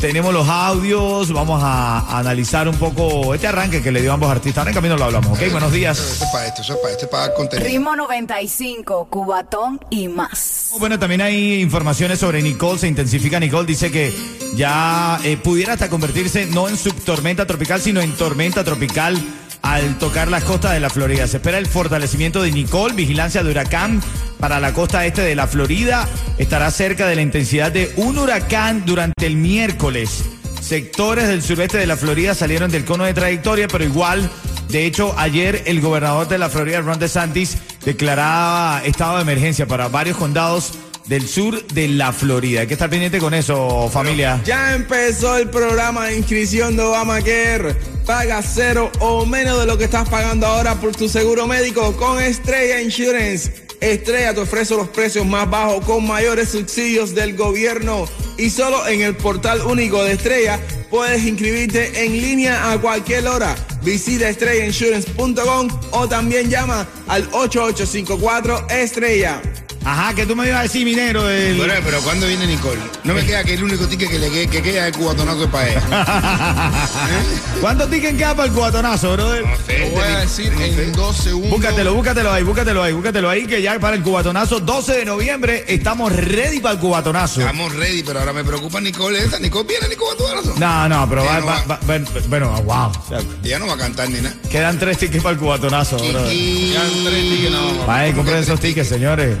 Tenemos 0.00 0.34
los 0.34 0.48
audios, 0.48 1.32
vamos 1.32 1.60
a, 1.62 2.18
analizar 2.18 2.68
un 2.68 2.74
poco 2.74 3.34
este 3.34 3.46
arranque 3.46 3.82
que 3.82 3.92
le 3.92 4.00
dio 4.00 4.10
a 4.10 4.14
ambos 4.14 4.30
artistas. 4.30 4.58
Ahora 4.58 4.70
en 4.70 4.74
camino 4.74 4.96
lo 4.96 5.04
hablamos, 5.04 5.38
¿ok? 5.38 5.52
Buenos 5.52 5.72
días. 5.72 5.96
Eso 5.96 6.24
es 6.24 6.30
para 6.30 6.46
esto, 6.46 6.62
eso 6.62 6.72
es 6.72 6.78
para 6.80 6.92
esto, 6.92 7.04
es 7.04 7.10
para 7.10 7.34
contenido. 7.34 7.68
Ritmo 7.68 7.94
95, 7.94 9.06
Cubatón 9.08 9.80
y 9.90 10.08
más. 10.08 10.72
Bueno, 10.80 10.98
también 10.98 11.20
hay 11.20 11.60
informaciones 11.60 12.18
sobre 12.18 12.42
Nicole, 12.42 12.80
se 12.80 12.88
intensifica 12.88 13.38
Nicole, 13.38 13.64
dice 13.64 13.92
que 13.92 14.12
ya 14.56 15.20
eh, 15.22 15.36
pudiera 15.36 15.74
hasta 15.74 15.88
convertirse 15.88 16.46
no 16.46 16.68
en 16.68 16.76
subtormenta 16.76 17.46
tropical, 17.46 17.80
sino 17.80 18.00
en 18.00 18.12
tormenta 18.16 18.64
tropical 18.64 19.16
al 19.62 19.98
tocar 19.98 20.28
las 20.28 20.44
costas 20.44 20.72
de 20.72 20.80
la 20.80 20.90
Florida. 20.90 21.26
Se 21.26 21.38
espera 21.38 21.58
el 21.58 21.66
fortalecimiento 21.66 22.42
de 22.42 22.52
Nicole, 22.52 22.94
vigilancia 22.94 23.42
de 23.42 23.50
huracán 23.50 24.02
para 24.38 24.60
la 24.60 24.72
costa 24.72 25.06
este 25.06 25.22
de 25.22 25.34
la 25.34 25.46
Florida. 25.46 26.08
Estará 26.38 26.70
cerca 26.70 27.06
de 27.06 27.16
la 27.16 27.22
intensidad 27.22 27.72
de 27.72 27.92
un 27.96 28.18
huracán 28.18 28.84
durante 28.84 29.26
el 29.26 29.36
miércoles. 29.36 30.24
Sectores 30.60 31.28
del 31.28 31.42
sureste 31.42 31.78
de 31.78 31.86
la 31.86 31.96
Florida 31.96 32.34
salieron 32.34 32.70
del 32.70 32.84
cono 32.84 33.04
de 33.04 33.14
trayectoria, 33.14 33.68
pero 33.68 33.84
igual 33.84 34.30
de 34.72 34.86
hecho, 34.86 35.14
ayer 35.18 35.64
el 35.66 35.82
gobernador 35.82 36.28
de 36.28 36.38
la 36.38 36.48
Florida, 36.48 36.80
Ron 36.80 36.98
DeSantis, 36.98 37.58
declaraba 37.84 38.80
estado 38.82 39.16
de 39.16 39.22
emergencia 39.22 39.66
para 39.66 39.88
varios 39.88 40.16
condados 40.16 40.72
del 41.06 41.28
sur 41.28 41.62
de 41.66 41.88
la 41.88 42.10
Florida. 42.12 42.62
Hay 42.62 42.66
que 42.66 42.72
estar 42.72 42.88
pendiente 42.88 43.18
con 43.18 43.34
eso, 43.34 43.90
familia. 43.92 44.40
Ya 44.46 44.74
empezó 44.74 45.36
el 45.36 45.50
programa 45.50 46.06
de 46.06 46.16
inscripción 46.16 46.74
de 46.76 46.84
Obamacare. 46.84 47.76
Paga 48.06 48.42
cero 48.42 48.90
o 48.98 49.24
menos 49.24 49.60
de 49.60 49.66
lo 49.66 49.78
que 49.78 49.84
estás 49.84 50.08
pagando 50.08 50.46
ahora 50.46 50.74
por 50.74 50.94
tu 50.94 51.08
seguro 51.08 51.46
médico 51.46 51.96
con 51.96 52.20
Estrella 52.20 52.80
Insurance. 52.80 53.52
Estrella 53.80 54.34
te 54.34 54.40
ofrece 54.40 54.76
los 54.76 54.88
precios 54.88 55.24
más 55.24 55.48
bajos 55.48 55.84
con 55.84 56.06
mayores 56.06 56.48
subsidios 56.50 57.14
del 57.14 57.36
gobierno. 57.36 58.06
Y 58.38 58.50
solo 58.50 58.86
en 58.88 59.02
el 59.02 59.16
portal 59.16 59.60
único 59.62 60.02
de 60.02 60.12
Estrella 60.12 60.58
puedes 60.90 61.24
inscribirte 61.24 62.04
en 62.04 62.12
línea 62.12 62.72
a 62.72 62.80
cualquier 62.80 63.26
hora. 63.28 63.54
Visita 63.82 64.28
estrellainsurance.com 64.28 65.68
o 65.92 66.08
también 66.08 66.50
llama 66.50 66.86
al 67.06 67.22
8854 67.32 68.68
Estrella. 68.68 69.40
Ajá, 69.84 70.14
que 70.14 70.26
tú 70.26 70.36
me 70.36 70.46
ibas 70.46 70.60
a 70.60 70.62
decir, 70.62 70.84
minero, 70.84 71.24
del... 71.26 71.56
Bueno, 71.56 71.74
pero 71.84 72.00
¿cuándo 72.02 72.26
viene 72.28 72.46
Nicole? 72.46 72.80
No 73.04 73.14
me 73.14 73.24
queda 73.26 73.42
que 73.42 73.54
el 73.54 73.64
único 73.64 73.86
ticket 73.88 74.10
que 74.10 74.18
le 74.18 74.30
que, 74.30 74.46
que 74.48 74.62
queda 74.62 74.86
es 74.88 74.96
cubatonazo 74.96 75.48
para 75.50 75.68
ella. 75.70 75.82
¿Cuántos 77.60 77.90
tickets 77.90 78.16
queda 78.16 78.34
para 78.34 78.48
el 78.48 78.54
cubatonazo, 78.54 79.12
brother? 79.12 79.44
Te 79.66 79.90
voy 79.90 80.02
a 80.02 80.18
decir 80.20 80.52
en 80.52 80.92
dos 80.92 81.16
segundos. 81.16 81.50
Búscatelo, 81.50 81.94
búscatelo 81.94 82.32
ahí, 82.32 82.42
búscatelo 82.44 82.82
ahí, 82.82 82.92
búscatelo 82.92 83.28
ahí, 83.30 83.46
que 83.46 83.60
ya 83.60 83.78
para 83.80 83.96
el 83.96 84.02
cubatonazo, 84.02 84.60
12 84.60 84.98
de 84.98 85.04
noviembre, 85.04 85.64
estamos 85.66 86.12
ready 86.14 86.60
para 86.60 86.74
el 86.74 86.80
cubatonazo. 86.80 87.40
Estamos 87.40 87.74
ready, 87.74 88.02
pero 88.04 88.20
ahora 88.20 88.32
me 88.32 88.44
preocupa 88.44 88.80
Nicole 88.80 89.18
esa. 89.24 89.38
Nicole 89.40 89.66
viene 89.68 89.88
ni 89.88 89.96
cubatonazo. 89.96 90.54
No, 90.58 90.88
no, 90.88 91.08
pero 91.08 91.24
va, 91.24 91.40
no 91.40 91.46
va- 91.46 91.54
va- 91.62 91.66
va- 91.66 91.80
ven- 91.86 92.06
bueno, 92.28 92.50
wow. 92.62 92.86
o 92.90 93.04
sea, 93.08 93.18
Ella 93.42 93.58
no 93.58 93.66
va 93.66 93.74
a 93.74 93.78
cantar 93.78 94.08
ni 94.08 94.20
nada. 94.20 94.34
quedan 94.50 94.78
tres 94.78 94.98
tickets 94.98 95.22
para 95.22 95.34
el 95.34 95.38
cubatonazo, 95.40 95.96
brother. 95.96 96.36
Ya 96.36 96.82
tres 97.04 97.30
tickets 97.30 97.50
más. 97.52 97.86
Vaya, 97.86 98.14
compren 98.14 98.38
esos 98.38 98.60
tickets, 98.60 98.88
señores. 98.88 99.36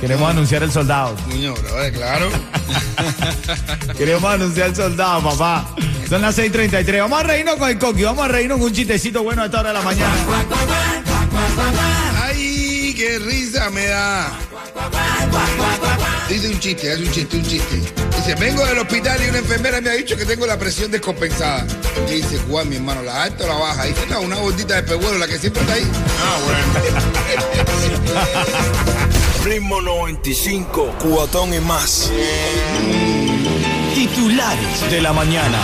Queremos 0.00 0.30
anunciar 0.30 0.62
el 0.62 0.72
soldado. 0.72 1.14
Niño, 1.28 1.54
bro, 1.54 1.92
claro. 1.92 2.28
Queremos 3.96 4.24
anunciar 4.24 4.68
el 4.68 4.76
soldado, 4.76 5.22
papá. 5.30 5.68
Son 6.08 6.20
las 6.20 6.36
6:33. 6.38 7.00
Vamos 7.00 7.20
a 7.20 7.22
reírnos 7.22 7.56
con 7.56 7.68
el 7.70 7.78
coqui. 7.78 8.02
Vamos 8.02 8.24
a 8.24 8.28
reírnos 8.28 8.58
con 8.58 8.66
un 8.68 8.72
chistecito 8.72 9.22
bueno 9.22 9.42
a 9.42 9.46
esta 9.46 9.60
hora 9.60 9.68
de 9.70 9.74
la 9.74 9.82
mañana. 9.82 10.14
Ay, 12.22 12.94
qué 12.96 13.18
risa 13.18 13.70
me 13.70 13.86
da. 13.86 14.32
Dice 16.28 16.48
un 16.48 16.58
chiste, 16.58 16.90
hace 16.90 17.02
un 17.02 17.10
chiste, 17.10 17.36
un 17.36 17.42
chiste. 17.42 17.82
Dice, 18.16 18.34
vengo 18.36 18.64
del 18.66 18.78
hospital 18.78 19.18
y 19.24 19.28
una 19.28 19.38
enfermera 19.38 19.80
me 19.80 19.90
ha 19.90 19.92
dicho 19.92 20.16
que 20.16 20.24
tengo 20.24 20.46
la 20.46 20.58
presión 20.58 20.90
descompensada. 20.90 21.66
Y 22.08 22.14
dice, 22.16 22.38
Juan, 22.48 22.68
mi 22.68 22.76
hermano, 22.76 23.02
¿la 23.02 23.24
alta 23.24 23.44
o 23.44 23.48
la 23.48 23.54
baja? 23.54 23.84
Dice, 23.84 24.06
no, 24.08 24.20
una 24.20 24.36
gordita 24.36 24.76
de 24.76 24.82
pehuelo, 24.82 25.18
la 25.18 25.26
que 25.26 25.38
siempre 25.38 25.62
está 25.62 25.74
ahí. 25.74 25.84
Ritmo 29.54 29.80
95, 29.80 30.96
cuatón 30.98 31.54
y 31.54 31.60
más. 31.60 32.10
Titulares 33.94 34.90
de 34.90 35.00
la 35.00 35.12
mañana. 35.12 35.58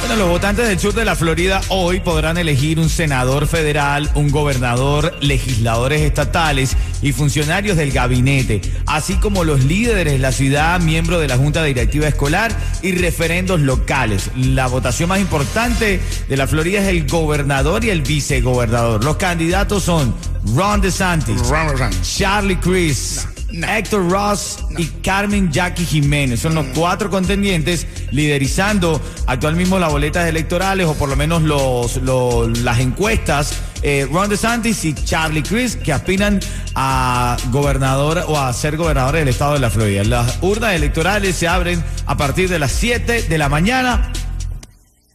Bueno, 0.00 0.16
los 0.16 0.28
votantes 0.28 0.68
del 0.68 0.78
sur 0.78 0.92
de 0.92 1.06
la 1.06 1.16
Florida 1.16 1.62
hoy 1.70 2.00
podrán 2.00 2.36
elegir 2.36 2.78
un 2.78 2.90
senador 2.90 3.46
federal, 3.46 4.10
un 4.14 4.30
gobernador, 4.30 5.16
legisladores 5.22 6.02
estatales 6.02 6.76
y 7.02 7.12
funcionarios 7.12 7.76
del 7.76 7.92
gabinete, 7.92 8.60
así 8.86 9.14
como 9.14 9.44
los 9.44 9.64
líderes 9.64 10.12
de 10.12 10.18
la 10.18 10.32
ciudad, 10.32 10.80
miembros 10.80 11.20
de 11.20 11.28
la 11.28 11.36
Junta 11.36 11.62
Directiva 11.64 12.06
Escolar 12.08 12.52
y 12.82 12.92
referendos 12.92 13.60
locales. 13.60 14.30
La 14.36 14.66
votación 14.66 15.08
más 15.08 15.20
importante 15.20 16.00
de 16.28 16.36
la 16.36 16.46
Florida 16.46 16.80
es 16.80 16.88
el 16.88 17.06
gobernador 17.08 17.84
y 17.84 17.90
el 17.90 18.02
vicegobernador. 18.02 19.02
Los 19.04 19.16
candidatos 19.16 19.82
son 19.84 20.14
Ron 20.54 20.80
DeSantis, 20.80 21.40
Ron, 21.48 21.76
Ron. 21.78 21.90
Charlie 22.02 22.56
Chris, 22.58 23.26
Héctor 23.52 24.08
Ross 24.10 24.58
y 24.78 24.84
Carmen 25.02 25.50
Jackie 25.50 25.84
Jiménez. 25.84 26.40
Son 26.40 26.54
los 26.54 26.66
cuatro 26.74 27.10
contendientes 27.10 27.86
liderizando 28.12 29.00
actual 29.26 29.56
mismo 29.56 29.78
las 29.78 29.90
boletas 29.90 30.28
electorales 30.28 30.86
o 30.86 30.94
por 30.94 31.08
lo 31.08 31.16
menos 31.16 31.42
los, 31.42 31.96
los- 31.96 32.58
las 32.60 32.78
encuestas. 32.78 33.54
Eh, 33.82 34.06
Ron 34.10 34.28
DeSantis 34.28 34.84
y 34.84 34.94
Charlie 34.94 35.42
Chris 35.42 35.76
que 35.76 35.92
aspiran 35.92 36.38
a 36.74 37.36
gobernador 37.50 38.24
o 38.28 38.38
a 38.38 38.52
ser 38.52 38.76
gobernadores 38.76 39.20
del 39.22 39.28
estado 39.28 39.54
de 39.54 39.60
la 39.60 39.70
Florida. 39.70 40.04
Las 40.04 40.38
urnas 40.42 40.74
electorales 40.74 41.34
se 41.36 41.48
abren 41.48 41.82
a 42.06 42.16
partir 42.16 42.48
de 42.48 42.58
las 42.58 42.72
7 42.72 43.22
de 43.22 43.38
la 43.38 43.48
mañana. 43.48 44.12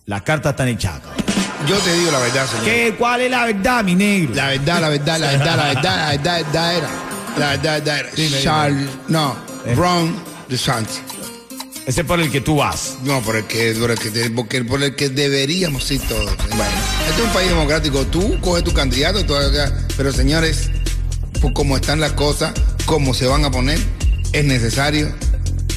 Las 0.08 0.22
cartas 0.24 0.52
están 0.52 0.68
echadas. 0.68 1.02
Yo 1.68 1.78
te 1.78 1.94
digo 1.94 2.12
la 2.12 2.20
verdad, 2.20 2.46
señor. 2.48 2.66
¿Qué, 2.66 2.96
¿Cuál 2.98 3.22
es 3.22 3.32
la 3.32 3.46
verdad, 3.46 3.84
mi 3.84 3.96
negro? 3.96 4.36
La 4.36 4.48
verdad, 4.48 4.82
la 4.82 4.90
verdad, 4.90 5.20
la 5.20 5.28
verdad, 5.32 5.46
la 5.58 5.64
verdad, 5.66 5.84
la 5.84 6.10
verdad, 6.12 6.24
la 6.24 6.44
verdad 6.44 6.76
era. 6.76 6.90
La 7.38 7.48
verdad, 7.50 7.64
la 7.64 7.72
verdad 7.74 8.00
era. 8.00 8.10
Dime, 8.16 8.28
dime. 8.30 8.42
Charles, 8.44 8.90
no, 9.08 9.36
Eh. 9.66 9.74
Ron 9.76 10.16
DeSantis. 10.48 11.02
Ese 11.86 12.02
es 12.02 12.08
por 12.08 12.20
el 12.20 12.32
que 12.32 12.42
tú 12.42 12.56
vas. 12.56 12.98
No, 13.04 13.22
por 13.22 13.36
el 13.36 13.46
que, 13.46 13.74
por 14.68 14.82
el 14.82 14.96
que, 14.96 15.10
deberíamos 15.10 15.90
ir 15.92 16.02
todos. 16.02 16.36
Bueno, 16.50 16.64
este 17.08 17.22
es 17.22 17.28
un 17.28 17.34
país 17.34 17.50
democrático. 17.50 18.06
Tú 18.08 18.40
coges 18.42 18.64
tu 18.64 18.74
candidato, 18.74 19.24
pero 19.96 20.12
señores, 20.12 20.72
por 21.42 21.54
cómo 21.54 21.76
están 21.76 22.00
las 22.00 22.14
cosas, 22.14 22.54
cómo 22.86 23.14
se 23.14 23.28
van 23.28 23.46
a 23.46 23.52
poner, 23.52 23.80
es 24.34 24.46
necesario 24.46 25.14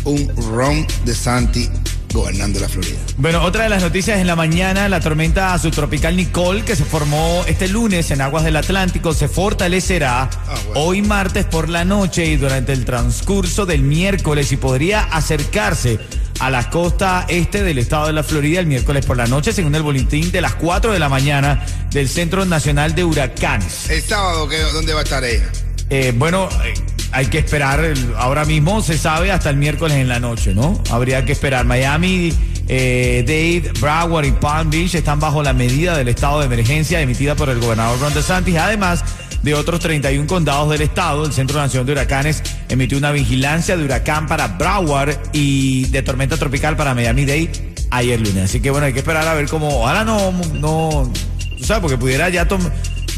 un 0.04 0.34
Ron 0.50 0.86
DeSantis 1.04 1.70
gobernando 2.12 2.58
la 2.60 2.68
Florida. 2.68 2.96
Bueno, 3.16 3.42
otra 3.44 3.64
de 3.64 3.68
las 3.68 3.82
noticias 3.82 4.18
en 4.18 4.26
la 4.26 4.34
mañana, 4.36 4.88
la 4.88 5.00
tormenta 5.00 5.58
subtropical 5.58 6.16
Nicole, 6.16 6.62
que 6.64 6.74
se 6.76 6.84
formó 6.84 7.44
este 7.46 7.68
lunes 7.68 8.10
en 8.10 8.20
aguas 8.20 8.44
del 8.44 8.56
Atlántico, 8.56 9.12
se 9.12 9.28
fortalecerá 9.28 10.30
bueno. 10.46 10.80
hoy 10.80 11.02
martes 11.02 11.44
por 11.44 11.68
la 11.68 11.84
noche 11.84 12.26
y 12.26 12.36
durante 12.36 12.72
el 12.72 12.84
transcurso 12.84 13.66
del 13.66 13.82
miércoles 13.82 14.50
y 14.52 14.56
podría 14.56 15.02
acercarse 15.02 15.98
a 16.40 16.50
la 16.50 16.70
costa 16.70 17.26
este 17.28 17.62
del 17.62 17.78
estado 17.78 18.06
de 18.06 18.12
la 18.12 18.22
Florida 18.22 18.60
el 18.60 18.66
miércoles 18.66 19.04
por 19.04 19.16
la 19.16 19.26
noche, 19.26 19.52
según 19.52 19.74
el 19.74 19.82
boletín 19.82 20.30
de 20.30 20.40
las 20.40 20.54
4 20.54 20.92
de 20.92 20.98
la 20.98 21.08
mañana 21.08 21.64
del 21.90 22.08
Centro 22.08 22.44
Nacional 22.44 22.94
de 22.94 23.04
Huracanes. 23.04 23.90
El 23.90 24.02
sábado, 24.02 24.48
¿qué- 24.48 24.58
¿dónde 24.72 24.94
va 24.94 25.00
a 25.00 25.02
estar 25.02 25.24
ella? 25.24 25.50
Eh, 25.90 26.12
bueno, 26.16 26.48
eh, 26.64 26.74
hay 27.12 27.26
que 27.26 27.38
esperar, 27.38 27.82
ahora 28.16 28.44
mismo 28.44 28.82
se 28.82 28.98
sabe 28.98 29.30
hasta 29.32 29.50
el 29.50 29.56
miércoles 29.56 29.96
en 29.96 30.08
la 30.08 30.20
noche, 30.20 30.54
¿no? 30.54 30.82
Habría 30.90 31.24
que 31.24 31.32
esperar. 31.32 31.64
Miami, 31.64 32.32
eh, 32.68 33.24
Dade, 33.26 33.72
Broward 33.80 34.26
y 34.26 34.32
Palm 34.32 34.70
Beach 34.70 34.94
están 34.94 35.18
bajo 35.18 35.42
la 35.42 35.52
medida 35.52 35.96
del 35.96 36.08
estado 36.08 36.40
de 36.40 36.46
emergencia 36.46 37.00
emitida 37.00 37.34
por 37.34 37.48
el 37.48 37.60
gobernador 37.60 37.98
Ron 38.00 38.12
DeSantis, 38.14 38.56
además 38.56 39.04
de 39.42 39.54
otros 39.54 39.80
31 39.80 40.26
condados 40.26 40.70
del 40.70 40.82
estado. 40.82 41.24
El 41.24 41.32
Centro 41.32 41.58
Nacional 41.58 41.86
de 41.86 41.92
Huracanes 41.92 42.42
emitió 42.68 42.98
una 42.98 43.10
vigilancia 43.12 43.76
de 43.76 43.84
huracán 43.84 44.26
para 44.26 44.48
Broward 44.48 45.16
y 45.32 45.86
de 45.86 46.02
tormenta 46.02 46.36
tropical 46.36 46.76
para 46.76 46.94
Miami-Dade 46.94 47.74
ayer 47.90 48.20
lunes. 48.20 48.44
Así 48.44 48.60
que 48.60 48.70
bueno, 48.70 48.86
hay 48.86 48.92
que 48.92 48.98
esperar 48.98 49.26
a 49.26 49.34
ver 49.34 49.46
cómo, 49.48 49.68
ojalá 49.80 50.04
no, 50.04 50.32
no, 50.54 51.10
tú 51.56 51.64
sabes, 51.64 51.80
porque 51.80 51.96
pudiera 51.96 52.28
ya 52.28 52.46
tom- 52.46 52.68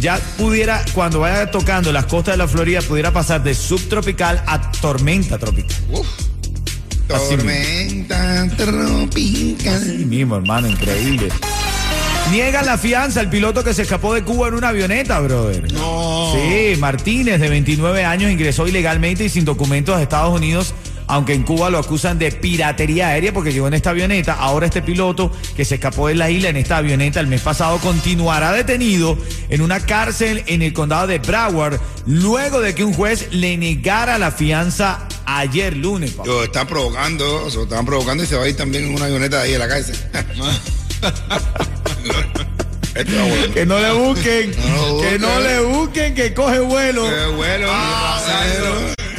ya 0.01 0.19
pudiera, 0.39 0.85
cuando 0.95 1.21
vaya 1.21 1.51
tocando 1.51 1.93
las 1.93 2.07
costas 2.07 2.35
de 2.35 2.39
la 2.39 2.49
Florida, 2.49 2.81
pudiera 2.83 3.13
pasar 3.13 3.43
de 3.43 3.55
subtropical 3.55 4.43
a 4.47 4.71
tormenta 4.73 5.39
tropical. 5.39 5.77
Uf. 5.91 6.07
Así 7.15 7.37
Tormenta 7.37 8.49
tropical. 8.57 9.83
Sí 9.83 10.05
mismo, 10.05 10.37
hermano, 10.37 10.69
increíble. 10.69 11.29
Niegan 12.31 12.65
la 12.65 12.79
fianza 12.79 13.19
al 13.19 13.29
piloto 13.29 13.65
que 13.65 13.75
se 13.75 13.83
escapó 13.83 14.15
de 14.15 14.23
Cuba 14.23 14.47
en 14.49 14.55
una 14.55 14.69
avioneta, 14.69 15.19
brother. 15.19 15.73
No. 15.73 16.33
Sí, 16.33 16.77
Martínez, 16.79 17.41
de 17.41 17.49
29 17.49 18.05
años, 18.05 18.31
ingresó 18.31 18.69
ilegalmente 18.69 19.25
y 19.25 19.29
sin 19.29 19.45
documentos 19.45 19.97
a 19.97 20.03
Estados 20.03 20.33
Unidos, 20.37 20.73
aunque 21.11 21.35
en 21.35 21.43
Cuba 21.43 21.71
lo 21.71 21.79
acusan 21.79 22.21
de 22.21 22.31
piratería 22.31 23.09
aérea 23.09 23.33
porque 23.33 23.53
llegó 23.53 23.67
en 23.67 23.75
esta 23.75 23.91
avioneta. 23.91 24.35
Ahora 24.35 24.67
este 24.67 24.81
piloto 24.81 25.33
que 25.57 25.65
se 25.65 25.75
escapó 25.75 26.07
de 26.07 26.15
la 26.15 26.31
isla 26.31 26.51
en 26.51 26.57
esta 26.57 26.77
avioneta 26.77 27.19
el 27.19 27.27
mes 27.27 27.41
pasado 27.41 27.79
continuará 27.79 28.53
detenido 28.53 29.19
en 29.49 29.61
una 29.61 29.81
cárcel 29.81 30.45
en 30.47 30.63
el 30.63 30.73
condado 30.73 31.09
de 31.09 31.19
Broward 31.19 31.81
luego 32.07 32.61
de 32.61 32.77
que 32.77 32.85
un 32.85 32.95
juez 32.95 33.27
le 33.33 33.57
negara 33.57 34.19
la 34.19 34.31
fianza 34.31 35.09
ayer 35.27 35.77
lunes. 35.77 36.13
papá. 36.13 36.29
Lo 36.29 36.45
están 36.45 36.69
provocando, 36.69 37.49
lo 37.53 37.63
están 37.65 37.85
provocando 37.85 38.23
y 38.23 38.27
se 38.29 38.37
va 38.37 38.45
a 38.45 38.49
ir 38.49 38.57
también 38.57 38.85
en 38.85 38.95
una 38.95 39.07
avioneta 39.07 39.39
de 39.39 39.49
ahí 39.49 39.55
a 39.55 39.59
la 39.59 39.69
cárcel. 39.69 39.97
Que 43.55 43.65
no 43.67 43.79
le 43.79 43.93
busquen, 43.93 44.51
No 44.51 45.01
que 45.01 45.19
no 45.19 45.41
le 45.41 45.61
busquen, 45.61 46.15
que 46.15 46.35
coge 46.35 46.59
vuelo. 46.59 47.03
Bueno, 47.37 47.69
pasajero. 47.69 48.75
Ah, 48.99 49.10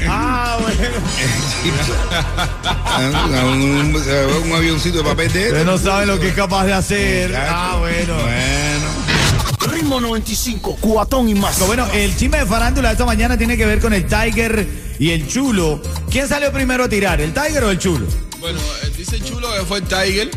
un, 4.44 4.54
avioncito 4.54 4.98
de 5.00 5.04
papel 5.04 5.32
de 5.32 5.46
Ustedes 5.46 5.66
no 5.66 5.78
saben 5.78 6.08
lo 6.08 6.20
que 6.20 6.30
es 6.30 6.34
capaz 6.34 6.66
de 6.66 6.74
hacer. 6.74 7.32
Exacto. 7.32 7.54
Ah, 7.56 7.78
bueno. 7.80 8.16
Bueno. 8.16 9.74
Ritmo 9.74 10.02
95, 10.02 10.78
cuatón 10.82 11.30
y 11.30 11.36
más. 11.36 11.60
Bueno, 11.66 11.88
el 11.94 12.16
chisme 12.16 12.40
de 12.40 12.46
farándula 12.46 12.90
de 12.90 12.94
esta 12.94 13.06
mañana 13.06 13.38
tiene 13.38 13.58
que 13.58 13.66
ver 13.66 13.80
con 13.80 13.94
el 13.94 14.06
Tiger 14.06 14.68
y 15.00 15.12
el 15.12 15.28
Chulo. 15.28 15.82
¿Quién 16.10 16.28
salió 16.28 16.52
primero 16.52 16.84
a 16.84 16.90
tirar, 16.90 17.22
el 17.22 17.34
Tiger 17.34 17.64
o 17.64 17.72
el 17.72 17.80
Chulo? 17.80 18.08
Bueno, 18.40 18.60
dice 18.98 19.20
Chulo 19.22 19.48
que 19.54 19.66
fue 19.66 19.80
el 19.80 19.84
Tiger. 19.86 20.32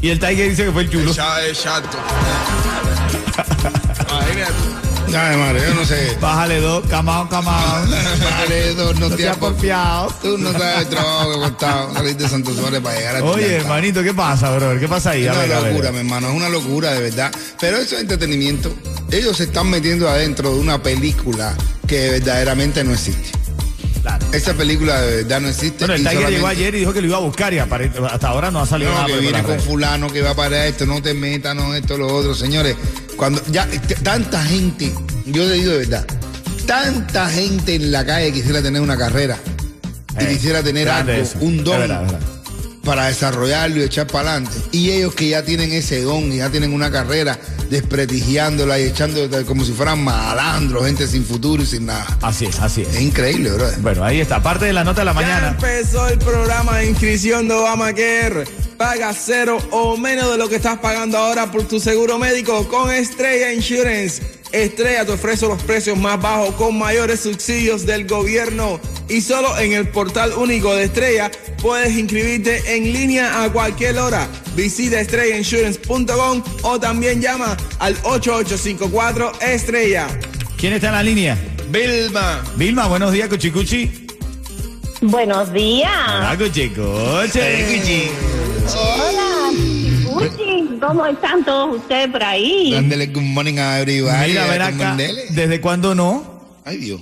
Y 0.00 0.10
el 0.10 0.18
Tiger 0.18 0.50
dice 0.50 0.64
que 0.64 0.72
fue 0.72 0.82
el 0.82 0.90
Chulo. 0.90 1.12
El 1.12 1.56
Ay, 5.14 5.36
madre, 5.36 5.60
yo 5.68 5.74
no 5.74 5.84
sé. 5.84 6.16
Bájale 6.20 6.60
dos, 6.60 6.86
camao, 6.88 7.28
camao. 7.28 7.82
Vale, 7.86 8.74
dos, 8.74 8.98
no 8.98 9.08
No 9.08 9.16
te 9.16 9.22
te 9.22 9.28
ha 9.28 9.32
ha 9.32 9.36
porfiado. 9.36 10.14
Tú 10.22 10.38
no 10.38 10.52
sabes 10.52 10.78
el 10.78 10.88
trabajo 10.88 11.32
que 11.32 11.38
costado 11.38 11.94
salir 11.94 12.16
de 12.16 12.28
Santo 12.28 12.54
Suárez 12.54 12.80
para 12.80 12.96
llegar 12.96 13.16
a 13.16 13.24
Oye, 13.24 13.56
hermanito, 13.56 14.02
¿qué 14.02 14.14
pasa, 14.14 14.50
brother? 14.54 14.80
¿Qué 14.80 14.88
pasa 14.88 15.10
ahí? 15.10 15.24
Es 15.24 15.30
A 15.30 15.44
una 15.44 15.60
locura, 15.60 15.92
mi 15.92 15.98
hermano, 15.98 16.30
es 16.30 16.34
una 16.34 16.48
locura 16.48 16.92
de 16.92 17.00
verdad. 17.00 17.32
Pero 17.60 17.76
eso 17.76 17.96
es 17.96 18.02
entretenimiento. 18.02 18.74
Ellos 19.10 19.36
se 19.36 19.44
están 19.44 19.68
metiendo 19.68 20.08
adentro 20.08 20.54
de 20.54 20.60
una 20.60 20.82
película 20.82 21.54
que 21.86 22.10
verdaderamente 22.12 22.82
no 22.82 22.92
existe. 22.92 23.41
Claro. 24.02 24.26
Esa 24.32 24.52
película 24.54 25.00
de 25.00 25.16
verdad 25.22 25.40
no 25.40 25.48
existe. 25.48 25.86
Bueno, 25.86 25.94
el 25.94 26.02
Tiger 26.06 26.28
llegó 26.30 26.46
ayer 26.48 26.74
y 26.74 26.80
dijo 26.80 26.92
que 26.92 27.00
lo 27.00 27.06
iba 27.06 27.16
a 27.18 27.20
buscar 27.20 27.54
y 27.54 27.58
hasta 27.58 28.28
ahora 28.28 28.50
no 28.50 28.60
ha 28.60 28.66
salido 28.66 28.90
No, 28.90 28.96
nada 28.96 29.06
que 29.06 29.20
viene 29.20 29.42
con 29.44 29.60
fulano 29.60 30.10
que 30.12 30.22
va 30.22 30.34
para 30.34 30.66
esto, 30.66 30.86
no 30.86 31.00
te 31.00 31.14
metas, 31.14 31.54
no 31.54 31.72
esto, 31.74 31.96
lo 31.96 32.08
otro, 32.12 32.34
señores. 32.34 32.74
Cuando 33.16 33.40
ya 33.50 33.68
tanta 34.02 34.42
gente, 34.44 34.92
yo 35.26 35.44
le 35.44 35.54
digo 35.54 35.70
de 35.72 35.78
verdad, 35.78 36.04
tanta 36.66 37.28
gente 37.28 37.76
en 37.76 37.92
la 37.92 38.04
calle 38.04 38.32
quisiera 38.32 38.60
tener 38.60 38.82
una 38.82 38.96
carrera 38.96 39.38
y 40.20 40.24
Eh, 40.24 40.28
quisiera 40.28 40.62
tener 40.62 40.88
algo, 40.88 41.12
eso. 41.12 41.38
un 41.40 41.58
Es 41.58 41.64
don 41.64 41.78
verdad, 41.78 42.04
es 42.04 42.12
verdad. 42.12 42.26
Para 42.84 43.06
desarrollarlo 43.06 43.80
y 43.80 43.82
echar 43.84 44.06
para 44.06 44.32
adelante. 44.32 44.56
Y 44.72 44.90
ellos 44.90 45.14
que 45.14 45.28
ya 45.28 45.42
tienen 45.44 45.72
ese 45.72 46.02
don 46.02 46.32
y 46.32 46.38
ya 46.38 46.50
tienen 46.50 46.72
una 46.72 46.90
carrera 46.90 47.38
desprestigiándola 47.70 48.78
y 48.78 48.84
echándola 48.84 49.42
como 49.44 49.64
si 49.64 49.72
fueran 49.72 50.02
malandros, 50.02 50.84
gente 50.86 51.06
sin 51.06 51.24
futuro 51.24 51.62
y 51.62 51.66
sin 51.66 51.86
nada. 51.86 52.06
Así 52.22 52.46
es, 52.46 52.58
así 52.60 52.82
Es 52.82 52.88
es. 52.96 53.00
increíble, 53.00 53.50
brother. 53.50 53.78
Bueno, 53.80 54.04
ahí 54.04 54.20
está. 54.20 54.42
Parte 54.42 54.64
de 54.66 54.72
la 54.72 54.84
nota 54.84 55.02
de 55.02 55.04
la 55.06 55.12
Ya 55.12 55.20
mañana. 55.20 55.48
empezó 55.50 56.08
el 56.08 56.18
programa 56.18 56.78
de 56.78 56.90
inscripción 56.90 57.48
de 57.48 57.54
Obamacare. 57.54 58.44
Paga 58.76 59.12
cero 59.14 59.58
o 59.70 59.96
menos 59.96 60.30
de 60.32 60.38
lo 60.38 60.48
que 60.48 60.56
estás 60.56 60.78
pagando 60.78 61.16
ahora 61.18 61.50
por 61.52 61.62
tu 61.64 61.78
seguro 61.78 62.18
médico 62.18 62.66
con 62.68 62.90
Estrella 62.90 63.52
Insurance. 63.52 64.41
Estrella 64.52 65.04
te 65.04 65.12
ofrece 65.12 65.46
los 65.46 65.62
precios 65.62 65.98
más 65.98 66.20
bajos 66.20 66.54
con 66.54 66.78
mayores 66.78 67.20
subsidios 67.20 67.86
del 67.86 68.06
gobierno. 68.06 68.80
Y 69.08 69.20
solo 69.20 69.58
en 69.58 69.72
el 69.72 69.88
portal 69.88 70.32
único 70.36 70.74
de 70.74 70.84
Estrella 70.84 71.30
puedes 71.60 71.96
inscribirte 71.96 72.76
en 72.76 72.92
línea 72.92 73.42
a 73.42 73.52
cualquier 73.52 73.98
hora. 73.98 74.28
Visita 74.54 75.00
estrellainsurance.com 75.00 76.42
o 76.62 76.78
también 76.78 77.20
llama 77.20 77.56
al 77.78 77.96
8854 78.04 79.32
Estrella. 79.40 80.06
¿Quién 80.56 80.74
está 80.74 80.88
en 80.88 80.94
la 80.94 81.02
línea? 81.02 81.38
Vilma. 81.70 82.42
Vilma, 82.56 82.86
buenos 82.86 83.12
días, 83.12 83.28
Cuchicuchi. 83.28 84.06
Buenos 85.00 85.52
días. 85.52 85.90
Hola, 86.06 86.36
Cuchi, 86.38 86.68
Cuchi. 86.68 88.10
Hola. 88.76 89.50
Uchi, 90.14 90.51
¿cómo 90.82 91.06
están 91.06 91.44
todos 91.44 91.76
ustedes 91.76 92.10
por 92.10 92.22
ahí? 92.24 92.72
Dándole 92.72 93.06
good 93.06 93.22
morning 93.22 93.58
a 93.58 93.80
everybody. 93.80 94.28
Mira, 94.28 94.44
a 94.44 94.46
todo 94.46 94.84
acá. 94.84 94.96
¿Desde 95.30 95.60
cuándo 95.60 95.94
no? 95.94 96.42
Ay, 96.64 96.78
Dios. 96.78 97.00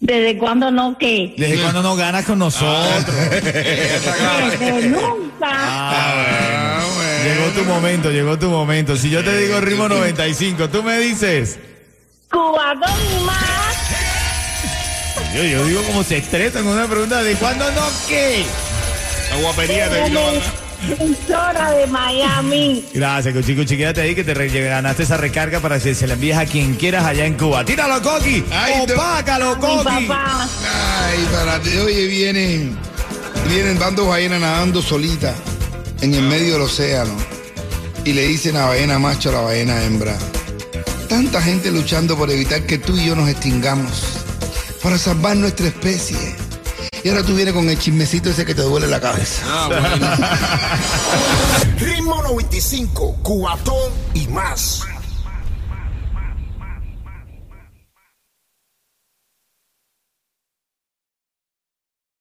¿Desde 0.00 0.38
cuándo 0.38 0.70
no 0.70 0.96
qué? 0.96 1.34
¿Desde 1.36 1.60
cuándo 1.60 1.82
no 1.82 1.96
ganas 1.96 2.24
con 2.24 2.38
nosotros? 2.38 3.14
Desde 3.42 4.88
nunca. 4.88 5.48
Ah, 5.50 6.86
bueno. 6.96 7.24
Llegó 7.24 7.50
tu 7.50 7.64
momento, 7.64 8.10
llegó 8.10 8.38
tu 8.38 8.48
momento. 8.48 8.96
Si 8.96 9.10
yo 9.10 9.22
te 9.22 9.36
digo 9.36 9.60
ritmo 9.60 9.88
95, 9.88 10.68
tú 10.70 10.82
me 10.82 10.98
dices. 10.98 11.58
Cubatón 12.30 13.26
más. 13.26 13.76
Yo, 15.34 15.44
yo 15.44 15.66
digo 15.66 15.82
como 15.82 16.02
se 16.04 16.18
estresa 16.18 16.60
con 16.60 16.68
una 16.68 16.86
pregunta 16.86 17.22
de 17.22 17.34
cuándo 17.34 17.70
no 17.72 17.82
qué. 18.08 18.44
La 19.30 19.36
guapería 19.42 19.90
te 19.90 20.04
vino 20.04 20.20
a 20.20 20.67
Emisora 20.82 21.72
de 21.72 21.86
Miami. 21.88 22.84
Gracias, 22.94 23.34
Cuchi 23.34 23.56
Cuchi. 23.56 23.76
Quédate 23.76 24.00
ahí 24.00 24.14
que 24.14 24.22
te 24.24 24.32
re- 24.34 24.48
ganaste 24.48 25.02
esa 25.02 25.16
recarga 25.16 25.60
para 25.60 25.78
que 25.80 25.94
se 25.94 26.06
la 26.06 26.14
envíes 26.14 26.36
a 26.36 26.46
quien 26.46 26.74
quieras 26.76 27.04
allá 27.04 27.26
en 27.26 27.34
Cuba. 27.34 27.64
¡Tíralo, 27.64 28.00
Coqui! 28.00 28.44
Ay, 28.52 28.84
no. 28.86 28.94
¡Opácalo, 28.94 29.56
Mi 29.56 29.60
Coqui! 29.60 30.06
papá. 30.06 30.48
Ay, 31.08 31.28
para 31.32 31.60
ti. 31.60 31.76
Oye, 31.78 32.06
vienen, 32.06 32.78
vienen 33.48 33.78
dando 33.78 34.06
ballenas 34.06 34.40
nadando 34.40 34.80
solita 34.80 35.34
en 36.00 36.14
el 36.14 36.22
medio 36.22 36.54
del 36.54 36.62
océano. 36.62 37.14
Y 38.04 38.12
le 38.12 38.26
dicen 38.26 38.56
a 38.56 38.60
la 38.60 38.66
ballena 38.66 38.98
macho 38.98 39.30
a 39.30 39.32
la 39.32 39.40
ballena 39.40 39.82
hembra. 39.84 40.16
Tanta 41.08 41.42
gente 41.42 41.70
luchando 41.72 42.16
por 42.16 42.30
evitar 42.30 42.62
que 42.62 42.78
tú 42.78 42.96
y 42.96 43.06
yo 43.06 43.16
nos 43.16 43.28
extingamos. 43.28 44.04
Para 44.82 44.96
salvar 44.96 45.36
nuestra 45.36 45.66
especie. 45.66 46.16
Y 47.04 47.08
ahora 47.08 47.22
tú 47.22 47.34
vienes 47.34 47.54
con 47.54 47.68
el 47.68 47.78
chismecito 47.78 48.30
ese 48.30 48.44
que 48.44 48.54
te 48.54 48.62
duele 48.62 48.86
la 48.86 49.00
cabeza. 49.00 49.42
Ah, 49.46 49.66
bueno. 49.68 50.06
Ritmo 51.78 52.22
95, 52.22 53.16
cuatón 53.22 53.92
y 54.14 54.26
más. 54.28 54.87